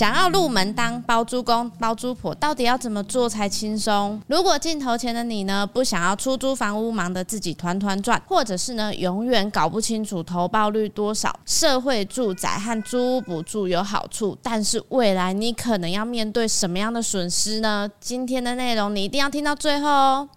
[0.00, 4.18] 想要入门当包租公、包租婆，到底要怎么做才轻松？
[4.28, 17.86] 如果镜头前的你呢，不想要出租房屋忙得自己团团转，或者是呢，永远搞不清楚投报率多少，社会住宅和租屋补助有好处，但是未来你可能要面对什么样的损失呢？
[18.00, 20.28] 今天的内容你一定要听到最后哦。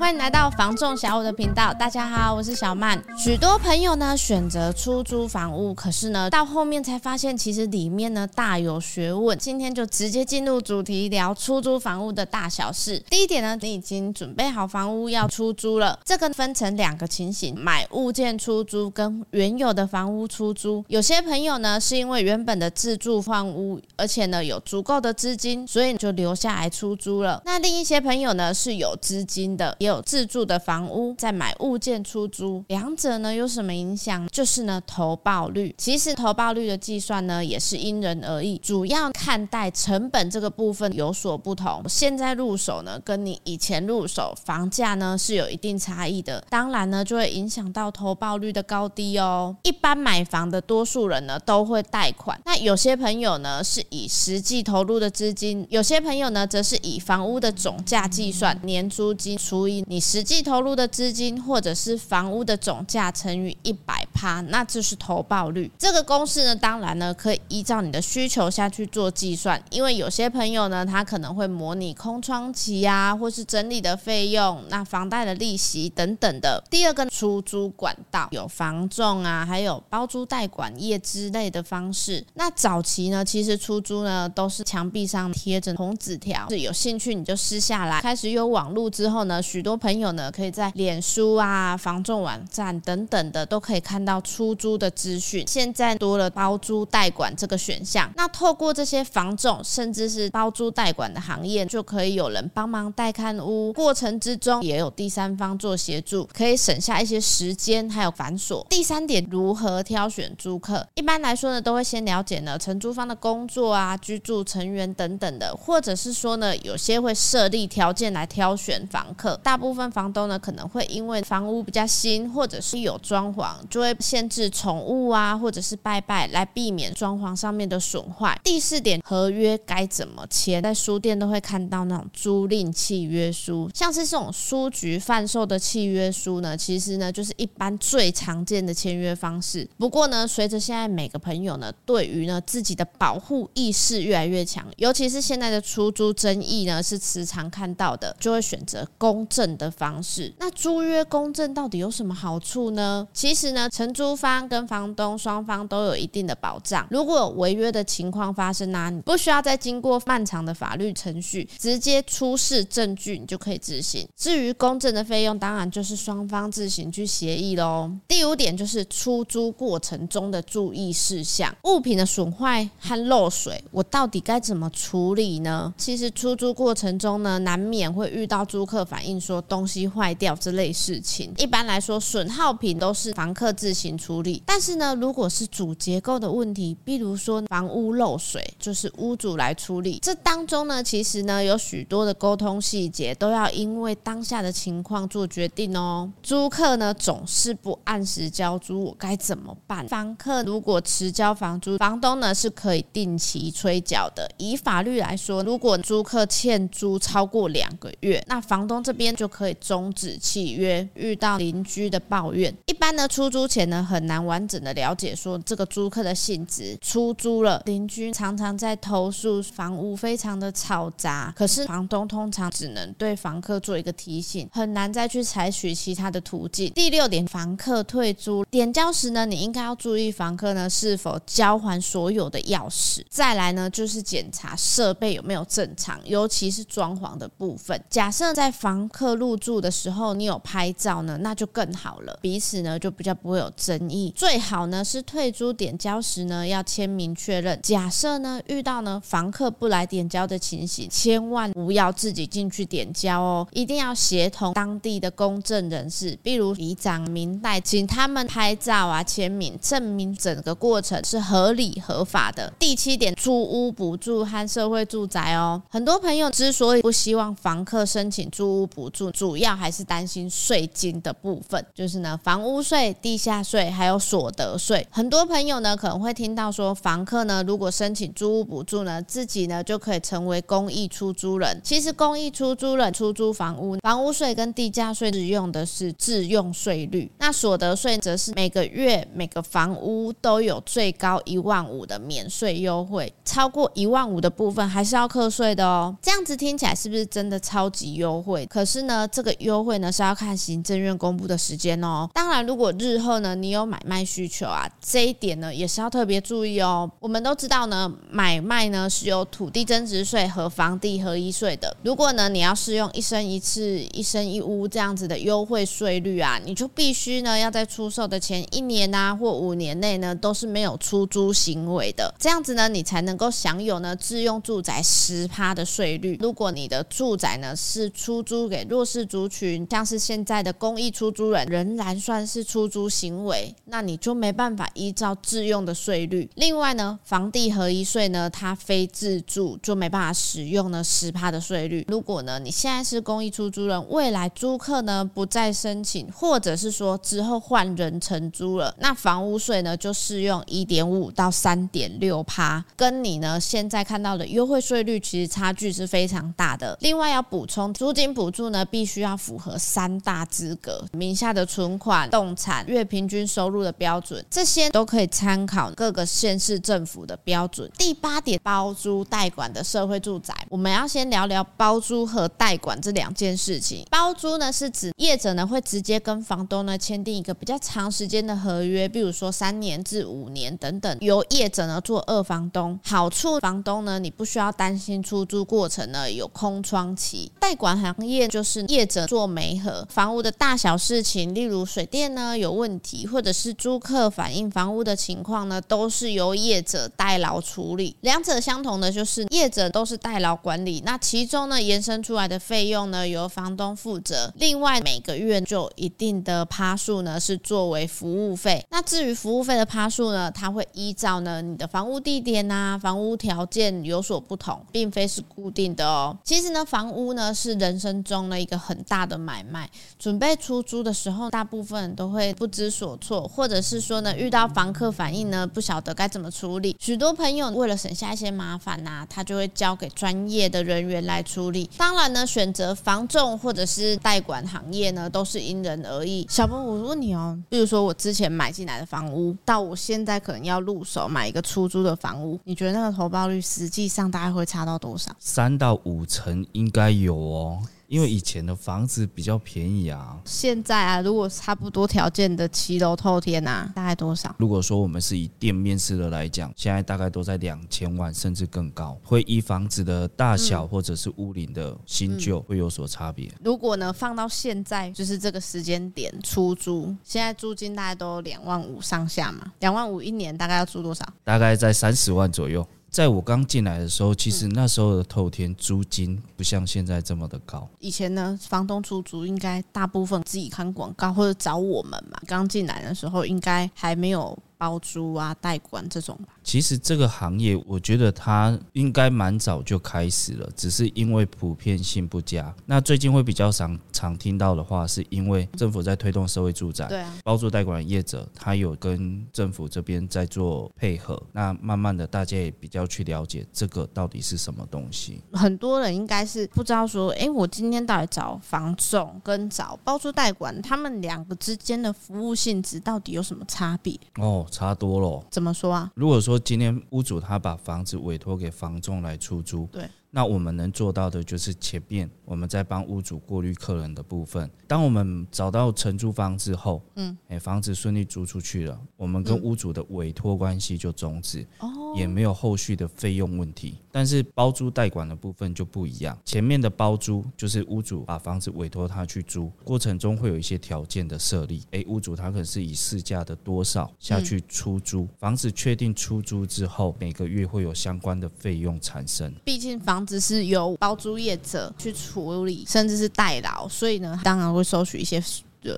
[0.00, 2.98] 欢迎来到房仲小五的频道，大家好，我是小曼。
[3.18, 9.36] 许多朋友呢选择出租房屋，可是呢到后面才发现，其实里面呢大有学问。
[9.36, 12.98] 今天就直接进入主题，聊出租房屋的大小事。
[13.10, 20.82] 第一点呢，你已经准备好房屋要出租了，这个分成两个情形：买物件出租跟原有的房屋出租。
[20.88, 27.42] 有些朋友呢是因为原本的自住房屋，而且呢有足够的资金，所以就留下来出租了。
[27.44, 34.26] 那另一些朋友呢是有资金的，也有自住的房屋，再买物件出租，两者呢有什么影响？
[34.28, 35.74] 就是呢投报率。
[35.76, 41.82] 其实投报率的计算呢也是因人而异，主要看待成本这个部分有所不同。
[41.88, 49.56] 现在入手呢，跟你以前入手房价呢是有一定差异的，当然呢就会影响到投报率的高低哦。
[49.64, 65.70] 一般买房的多数人呢都会贷款，那有些朋友呢是以实际投入的资金，有些朋友呢则是以房屋的总价计算，年租金除以你实际投入的资金，或者是房屋的总价乘以一百趴，那就是投报率。
[65.78, 69.62] 这个公式呢，当然呢可以依照你的需求下去做计算。
[69.70, 76.62] 因为有些朋友呢，他可能会模拟空窗期啊，或是整理的费用，那房贷的利息等等的。
[76.70, 82.24] 第二个出租管道有房仲啊，还有包租代管业之类的方式。
[82.34, 88.00] 那早期呢，其实出租呢都是墙壁上贴着红纸条，是有兴趣你就撕下来。
[88.00, 95.46] 开始有网络之后呢，许多多朋友呢可以在脸书啊、房仲网站等等的都可以看到出租的资讯。
[95.46, 108.66] 现在多了包租代管这个选项，那透过这些房仲甚至是包租代管的行业，就可以有人帮忙带看屋，过程之中也有第三方做协助，可以省下一些时间还有繁琐。
[108.66, 110.84] 第三点，如何挑选租客？
[110.96, 119.38] 一般来说呢，都会先了解呢承租方的工作啊、居住成员等等的，或者是说呢，有些会设立条件来挑选房客。
[119.44, 128.40] 大部分房东呢，可能会因为房屋比较新，或者是有装潢，就会限制宠物啊，或者是拜拜，来避免装潢上面的损坏。
[128.42, 130.62] 第四点，合约该怎么签？
[130.62, 139.68] 在书店都会看到那种租赁契约书，像是这种书局贩售的契约书呢，其实呢就是一般最常见的签约方式。
[139.76, 150.32] 不过呢，随着现在每个朋友呢，对于呢自己的保护意识越来越强，尤其是现在的出租争议呢是时常看到的，就会选择公证的方式。
[150.38, 153.06] 那租约公证到底有什么好处呢？
[153.12, 156.86] 其实呢，承租方跟房东双方都有一定的保障。
[156.90, 164.06] 如果有违约的情况发生啊，你不需要再经过漫长的法律程序，直接出示证据，你就可以执行。
[164.16, 167.90] 至于公证的费用，当然就是双方自行去协议喽。
[168.08, 175.72] 第五点就是出租过程中的注意事项，物品的损坏和漏水，我到底该怎么处理呢？
[175.76, 181.32] 其实出租过程中呢，难免会遇到租客反映说东西坏掉之类事情。
[181.38, 184.42] 一般来说，损耗品都是房客自行处理。
[184.46, 189.98] 但是呢，如果是主结构的问题，比如说房屋漏水，就是屋主来处理。
[190.02, 196.10] 这当中呢，其实呢有许多的沟通细节，都要因为当下的情况做决定哦。
[196.22, 199.86] 租客呢总是不按时交租，我该怎么办？
[199.88, 204.28] 房客如果迟交房租，房东呢是可以定期催缴的。
[204.38, 210.86] 以法律来说，如果租客欠租超过两个月，那房东这边就可以终止契约。
[210.94, 216.76] 遇到邻居的抱怨，一般呢出租前呢很难完整的了解说这个租客的性质。
[216.80, 226.72] 出租了，邻居常常在投诉房屋非常的嘈杂，可是房东通常只能对房客做一个提醒，很难再去采取其他的途径。
[226.72, 233.04] 第六点，房客退租点交时呢，你应该要注意房客呢是否交还所有的钥匙。
[233.08, 237.80] 再来呢就是检查设备有没有正常，尤其是装潢的部分。
[237.88, 244.12] 假设在房客入住的时候你有拍照呢，那就更好了，彼此呢就比较不会有争议。
[244.16, 247.60] 最好呢是退租点交时呢要签名确认。
[247.62, 262.50] 假设呢遇到呢房客不来点交的情形，千万不要自己进去点交哦，一定要协同当地的公证人士，比如里长、民代，请他们拍照啊签名，证明整个过程是合理合法的。
[262.58, 274.84] 第七点，租屋补助和社会住宅哦，很多朋友之所以不希望房客申请租屋补助，主要还是担心税金的部分，就是呢房屋税、地价价税，还有所得税。
[274.90, 281.60] 很多朋友呢可能会听到说，房客呢如果申请租屋补助呢，自己呢就可以成为公益出租人。
[281.62, 295.96] 其实公益出租人出租房屋，房屋税跟地价税是用的是自用税率，那所得税则是每个月每个房屋都有最高一万五的免税优惠，超过一万五的部分还是要课税的哦。
[296.02, 298.44] 这样子听起来是不是真的超级优惠？
[298.46, 302.10] 可是呢，那这个优惠呢是要看行政院公布的时间哦。
[302.12, 306.90] 当然，如果日后呢你有买卖需求啊，这一点呢也是要特别注意哦。
[306.98, 311.76] 我们都知道呢，买卖呢是有土地增值税和房地合一税的。
[311.84, 326.18] 如果呢你要适用一生一次、一生一屋这样子的优惠税率啊，你就必须呢要在出售的前一年啊或五年内呢都是没有出租行为的，这样子呢你才能够享有呢自用住宅十趴的税率。
[326.20, 336.26] 如果你的住宅呢是出租给弱弱势族群，像是现在的公益出租人，仍然算是出租行为，那你就没办法依照自用的税率。
[336.36, 341.84] 另外呢，房地合一税呢，它非自住就没办法使用呢十趴的税率。
[341.88, 356.78] 如果呢你现在是公益出租人，未来租客呢不再申请，或者是说之后换人承租了，那房屋税呢就适用一点五到三点六趴，跟你呢现在看到的优惠税率其实差距是非常大的。
[356.80, 367.70] 另外要补充，租金补助呢必须要符合三大资格：名下的存款、动产、月平均收入的标准，这些都可以参考各个县市政府的标准。
[367.76, 373.84] 第八点，包租代管的社会住宅，我们要先聊聊包租和代管这两件事情。
[373.90, 382.78] 包租呢是指业者呢会直接跟房东呢签订一个比较长时间的合约，比如说三年至五年等等，由业者呢做二房东。
[382.84, 387.30] 好处，房东呢你不需要担心出租过程呢有空窗期。
[387.40, 397.96] 代管行业就是业者做媒合，房屋的大小事情，例如水电呢有问题，或者是租客反映房屋的情况呢，都是由业者代劳处理。
[398.00, 404.32] 两者相同的就是业者都是代劳管理，那其中呢延伸出来的费用呢由房东负责。
[404.36, 408.64] 另外每个月就一定的趴数呢是作为服务费。
[408.70, 416.16] 那至于服务费的趴数呢，它会依照呢你的房屋地点啊、房屋条件有所不同，并非是固定的哦。
[416.24, 426.76] 其实呢，房屋呢是人生中的一个很大的买卖，准备出租的时候，大部分都会不知所措，或者是说呢遇到房客反应呢不晓得该怎么处理。
[426.78, 431.70] 许多朋友为了省下一些麻烦呐、他就会交给专业的人员来处理。
[431.76, 436.26] 当然呢，选择房仲或者是代管行业呢，都是因人而异。
[436.28, 445.10] 小波，我问你哦，比如说我之前买进来的房屋，到我现在可能要入手买一个出租的房屋，你觉得那个投报率实际上大概会差到多少？
[445.18, 447.62] 三到五成应该有哦。
[447.90, 454.32] 因为以前的房子比较便宜啊，现在啊，如果差不多条件的七楼透天啊，大概多少？
[454.38, 463.28] 如果说我们是以店面式的来讲，现在大概都在两千万甚至更高，会依房子的大小或者是屋龄的新旧会有所差别。
[463.42, 471.04] 如果呢放到现在就是这个时间点出租，现在租金大概都两万五上下嘛，两万五一年大概要租多少？
[471.24, 472.64] 大概在三十万左右。
[472.90, 477.68] 在我刚进来的时候，其实那时候的透天租金不像现在这么的高。
[477.78, 482.20] 以前呢，房东出租应该大部分自己看广告或者找我们嘛。
[482.26, 484.36] 刚进来的时候，应该还没有。
[484.60, 486.34] 包租啊，代管这种吧。
[486.42, 492.54] 其实这个行业，我觉得它应该蛮早就开始了，只是因为普遍性不佳。
[492.66, 501.20] 那最近会比较常常听到的话，是因为政府在推动社会住宅，对啊，包租代管业者他有跟政府这边在做配合。
[501.32, 505.20] 那慢慢的，大家也比较去了解这个到底是什么东西。
[505.32, 513.98] 很多人应该是不知道说，哎，我今天到底找房仲跟找包租代管，他们两个之间的服务性质到底有什么差别？
[514.16, 514.46] 哦。
[514.50, 515.90] 差多了，怎么说啊？
[515.94, 519.88] 如果说今天屋主他把房子委托给房仲来出租，对。
[520.12, 524.50] 那我们能做到的就是前面我们在帮屋主过滤客人的部分。
[524.66, 533.76] 当我们找到承租方之后，嗯，哎，房子顺利租出去了，我们跟屋主的委托关系就终止，哦，也没有后续的费用问题。
[533.92, 549.34] 但是包租代管的部分就不一样，前面的包租就是屋主把房子委托他去租，过程中会有一些条件的设立，哎，屋主他可能是以市价的多少下去出租，房子确定出租之后，每个月会有相关的费用产生。
[549.44, 555.20] 毕竟房子是由包租业者去处理，甚至是代劳，所以呢，当然会收取一些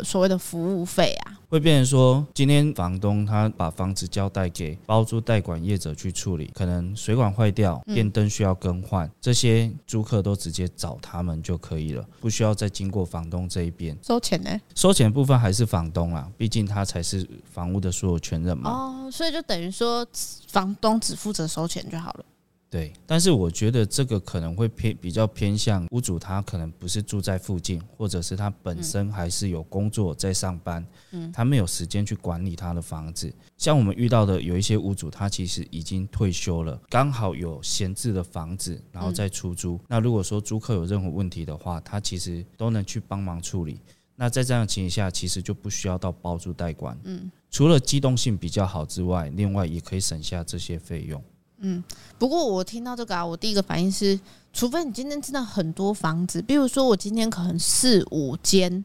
[0.05, 1.39] 所谓的服务费啊？
[1.49, 14.51] 会变成说，今天房东他把房子交代给包租代管业者去处理，可能水管坏掉、电灯需要更换，这些租客都直接找他们就可以了，不需要再经过房东这一边收钱呢？
[14.75, 18.71] 收钱部分还是房东啊，毕竟他才是房屋的所有权人嘛。
[18.71, 20.07] 哦，所以就等于说，
[20.49, 22.25] 房东只负责收钱就好了。
[22.73, 33.31] 对，但是我觉得这个可能会偏比较偏向屋主，他可能不是住在附近，或者是他本身还是有工作在上班，嗯，他没有时间去管理他的房子。
[33.59, 39.79] 像我们遇到的有一些屋主，他其实已经退休了，刚好有闲置的房子，然后再出租。
[39.87, 43.79] 那如果说租客有任何问题的话，他其实都能去帮忙处理。
[44.17, 51.23] 那在这样的情形下，其实就不需要到包租代管，嗯，除了机动性比较好之外，另外也可以省下这些费用。
[51.65, 51.83] 嗯，
[52.19, 54.19] 不过我听到这个啊，我第一个反应是，
[54.53, 58.85] 除非你今天真的很多房子，比如说我今天可能四五间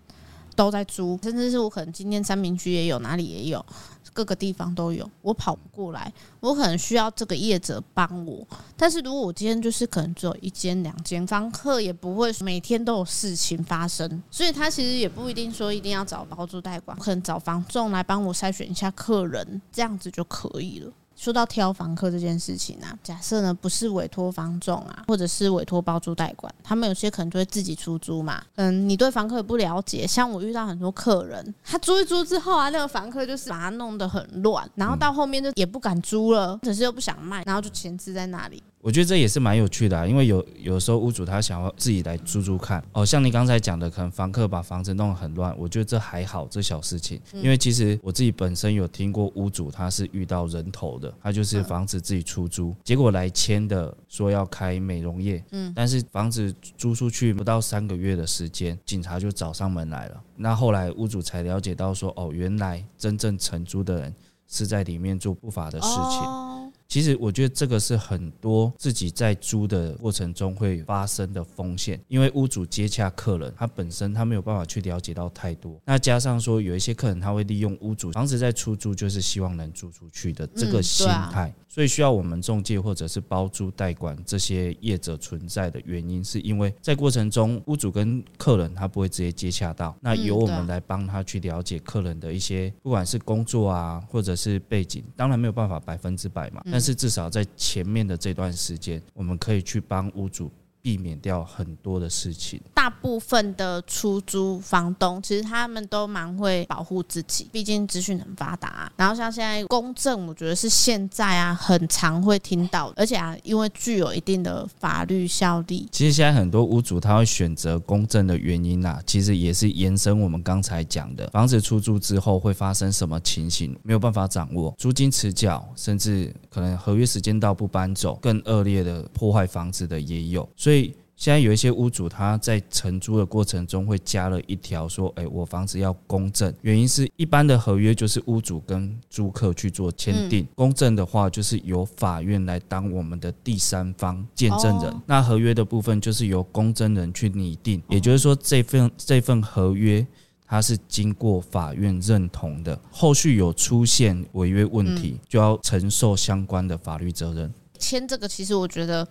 [0.56, 3.66] 都在租，甚至是我可能今天三明区也有，哪里也有，
[4.14, 8.48] 各个地方都有，我跑不过来，我可能需要这个业者帮我。
[8.76, 20.92] 但是如果我今天就是可能只有一间两间，房客也不会每天都有事情发生，所以他其实也不一定说一定要找包租代管，可能找房仲来帮我筛选一下客人，这样子就可以了。
[21.18, 28.42] 说到挑房客这件事情啊，假设呢不是委托房仲啊，或者是委托包租代管，他们有些可能就会自己出租嘛。
[28.56, 38.62] 嗯，你对房客也不了解，像我遇到很多客人，他租一租之后啊，那个房客就是把他弄得很乱，然后到后面就也不敢租了，可是又不想卖，然后就闲置在那里。
[38.88, 47.20] 我觉得这也是蛮有趣的啊，因为有有时候屋主他想要自己来租租看哦，像你刚才讲的，可能房客把房子弄得很乱，我觉得这还好，这小事情。
[47.34, 60.22] 因为其实我自己本身有听过屋主他是遇到人头的，他就是房子自己出租，结果来签的说要开美容业，嗯，但是房子租出去不到三个月的时间，警察就找上门来了。
[60.38, 64.16] 那后来屋主才了解到说，哦，原来真正承租的人
[64.48, 66.57] 是在里面做不法的事情。
[66.88, 75.80] 其实我觉得这个是很多自己在租的过程中会发生的风险，因为屋主接洽客人，他本身他没有办法去了解到太多。
[75.86, 96.64] 那加上说有一些客人他会利用屋主房子在出租，就是希望能租出去的这个心态，所以需要我们中介或者是包租代管这些业者存在的原因，是因为在过程中屋主跟客人他不会直接接洽到，那由我们来帮他去了解客人的一些不管是工作啊或者是背景，当然没有办法百分之百嘛。
[96.78, 100.52] 但是至少在前面的这段时间，我们可以去帮屋主。
[100.80, 102.62] 避免掉很多的事情。
[102.74, 108.92] 大部分的出租房东其实他们都蛮会保护自己，毕竟资讯很发达啊。
[108.96, 115.90] 然后像现在公证，我觉得是现在啊很常会听到，而且啊因为具有一定的法律效力。
[115.92, 130.92] 其实现在很多屋主他会选择公证的原因啊，其实也是延伸我们刚才讲的，房子出租之后会发生什么情形，没有办法掌握，租金迟缴，甚至可能合约时间到不搬走，更恶劣的破坏房子的也有，所以。
[131.16, 144.94] 现在有一些屋主，他在承租的过程中会加了一条说：“哎，我房子要公证。”原因是一般的合约就是屋主跟租客去做签订，公证的话就是由法院来当我们的第三方见证人。
[145.08, 150.06] 那合约的部分就是由公证人去拟定，也就是说这份这份合约
[150.48, 157.54] 它是经过法院认同的，后续有出现违约问题，就要承受相关的法律责任。
[157.78, 159.08] 签这个其实我觉得。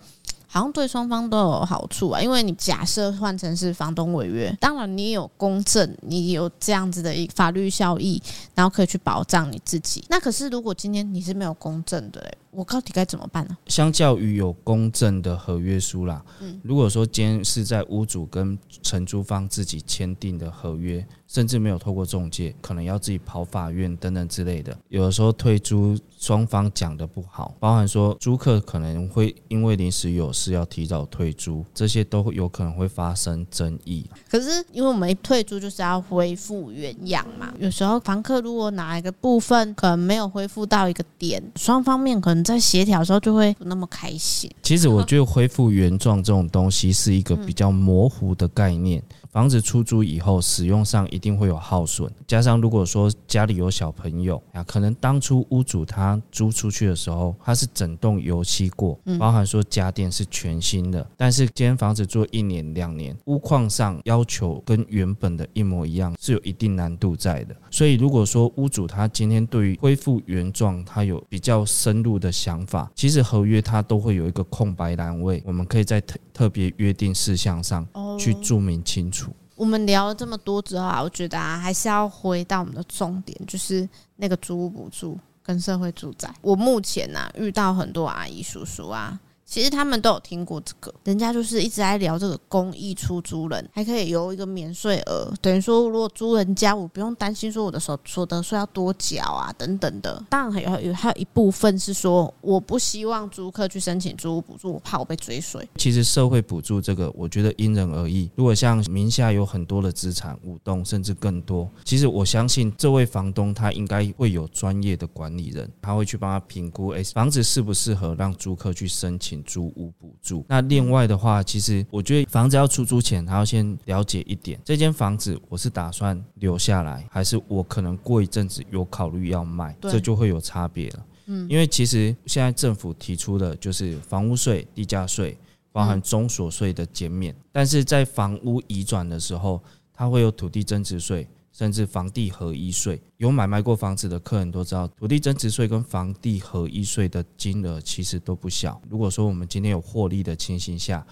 [0.49, 8.19] 好像对双方都有好处啊，因为你假设换成是房东违约，当然你有公证，你有这样子的一法律效益，
[8.55, 10.05] 然后可以去保障你自己。
[10.07, 13.55] 那可是如果今天你是没有公证的，我到底该怎么办呢？
[13.67, 21.05] 相较于有公证的合约书啦，嗯，如果说今天是在屋主跟承租方自己签订的合约。
[21.27, 24.73] 甚至没有透过中介，可能要自己跑法院等等之类的。
[24.87, 34.09] 有的时候退租双方讲的不好，包含说租客可能会因为临时有事要提早退租，这些都有可能会发生争议。
[34.29, 44.49] 可是因为我们一退租就是要恢复原样嘛，有时候房客如果哪一个部分可能没有恢复到一个点，双方面可能在协调的时候就会不那么开心。
[44.63, 49.01] 其实我觉得恢复原状这种东西是一个比较模糊的概念。
[49.37, 67.55] 房子出租以后，使用上一定会有耗损，加上如果说家里有小朋友啊，可能当初屋主他租出去的时候，他是整栋油漆过，包含说家电是全新的，但是今天房子做一年两年，屋况上要求跟原本的一模一样，是有一定难度在的。
[67.69, 76.01] 所以如果说屋主他今天对于恢复原状，他有比较深入的想法，其实合约他都会有一个空白栏位，我们可以在
[76.37, 77.85] 特特别约定事项上
[78.19, 79.31] 去注明清楚。
[79.55, 86.31] 我们聊了这么多之后啊，我觉得啊，还是要回到我们的重点，就是那个租屋补助跟社会住宅。
[86.41, 89.19] 我目前呢、啊，遇到很多阿姨叔叔啊。
[89.49, 100.21] 其实他们都有听过这个，人家就是一直在聊这个公益出租人，还可以有一个免税额，等于说如果租人家，我不用担心说我的所所得税要多缴啊等等的。
[100.29, 105.65] 当然还有有还有一部分是说，我不希望租客去申请租屋补助，我怕我被追税。
[105.77, 108.29] 其实社会补助这个，我觉得因人而异。
[108.35, 119.36] 如果像名下有很多的资产，五栋甚至更多，其实我相信这位房东他应该会有专业的管理人，他会去帮他评估，哎，房子适不适合让租客去申请。
[119.43, 120.45] 租屋补助。
[120.47, 131.05] 那另外的话，其实我觉得房子要出租前，还要先了解一点，这间房子我是打算留下来，还是我可能过一阵子有考虑要卖，这就会有差别了。
[131.27, 135.37] 嗯，因为其实现在政府提出的就是房屋税、地价税，
[135.71, 139.61] 包含中所税的减免，但是在房屋移转的时候，
[139.93, 141.27] 它会有土地增值税。
[141.57, 148.79] 甚至房地合一税，有买卖过房子的客人都知道，土地增值税跟房地合一税的金额其实都不小。
[148.87, 151.03] 如果说我们今天有获利的情形下，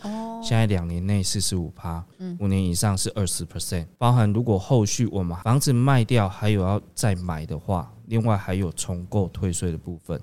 [0.43, 2.05] 现在两年内四十五趴，
[2.37, 10.21] 五年以上是二十 percent，包含如果后续我们房子卖掉还有要再买的话，另外还有重购退税的部分。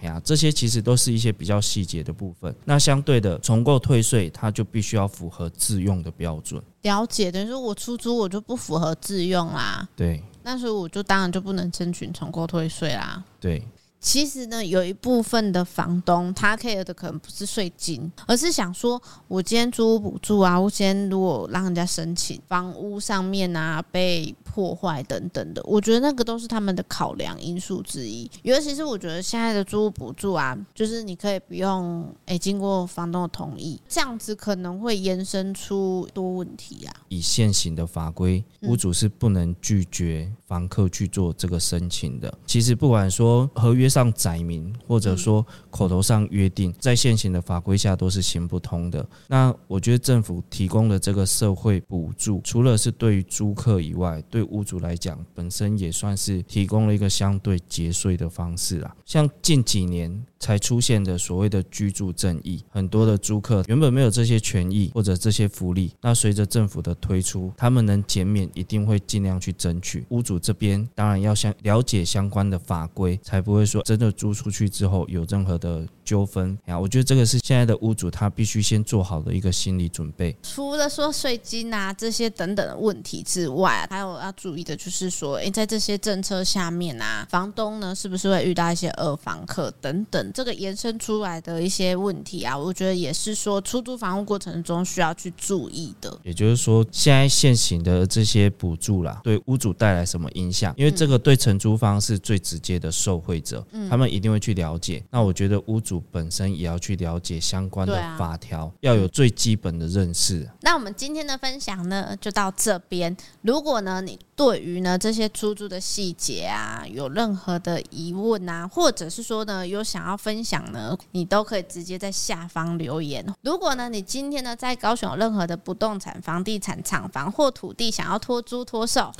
[0.00, 2.54] 哎呀，这些其实都是一些比较细节的部分。
[2.64, 6.62] 那相对的，重构退税，它就必须要符合自用的标准。
[6.82, 9.88] 了解，等于说我出租我就不符合自用啦。
[9.96, 13.24] 对，那时候我就当然就不能申请重构退税啦。
[13.40, 13.62] 对。
[14.00, 28.30] 其实呢，有一部分的房东他 care 的可能不是税金，而是想说，我今天租屋补助啊，我今天如果让人家申请房屋上面啊被破坏等等的，我觉得那个都是他们的考量因素之一。
[28.42, 36.94] 尤其是我觉得现在的租屋补助啊，就是你可以不用诶、欸、经过房东的同意，这样子可能会延伸出多问题啊。
[37.08, 42.32] 以现行的法规，屋主是不能拒绝房客去做这个申请的。
[42.46, 43.87] 其实不管说合约。
[43.88, 49.06] 上载明，或者说口头上约定，在现行的法规下都是行不通的。
[49.26, 58.94] 那我觉得政府提供的这个社会补助，除了是对于租客以外，对屋主来讲，本身也算是提供了一个相对节税的方式啦。
[59.04, 70.04] 像近几年才出现的所谓的居住正义，很多的租客原本没有这些权益或者这些福利，那随着政府的推出，他们能减免，一定会尽量去争取。
[70.10, 73.82] 屋主这边当然要相了解相关的法规，才不会说。
[73.82, 76.78] 真的租出去之后有任何的纠纷呀？
[76.78, 80.36] 我觉得这个是现在的屋主他必须先做好的一个心理准备。
[80.42, 92.56] 除了说税金啊这些等等的问题之外，还有要注意的就是说，诶，在这些政策下面啊，房东呢是不是会遇到一些二房客等等这个延伸出来的一些问题啊？
[92.56, 96.18] 我觉得也是说出租房屋过程中需要去注意的。
[96.22, 100.74] 也就是说，现在现行的这些补助啦，对屋主带来什么影响？
[100.76, 103.64] 因为这个对承租方是最直接的受惠者。
[103.88, 105.02] 他们一定会去了解。
[105.10, 110.48] 那我觉得屋主本身也要去了解相关的法条，要有最基本的认识。
[110.60, 113.16] 那我们今天的分享呢，就到这边。
[113.42, 123.26] 如果呢，你对于呢这些出租的细节啊，有任何的疑问啊，或者是说呢有想要分享呢，你都可以直接在下方留言。
[123.42, 129.10] 如果呢你今天呢在高雄有任何的不动产、房地产、厂房或土地想要托租托售，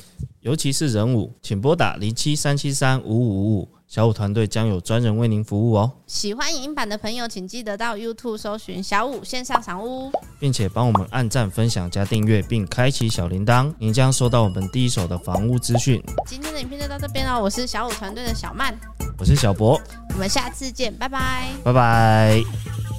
[0.42, 3.68] 尤其是人物，请拨打零七三七三五五五五。
[3.88, 5.90] 小五团队将有专人为您服务哦。
[6.07, 16.03] 喜欢影音版的朋友，请记得到 YouTube 搜寻小五线上赏屋，并且帮我们按赞、分享、加订阅，并开启小铃铛，您将收到我们第一手的房屋资讯。
[16.27, 18.79] 今天的影片就到这边了，我是小五团队的小曼，
[19.18, 22.98] 我是小博，我们下次见，拜拜，拜拜。